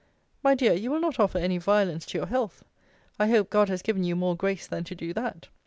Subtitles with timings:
[0.41, 2.63] My dear, you will not offer any violence to your health?
[3.19, 5.47] I hope, God has given you more grace than to do that.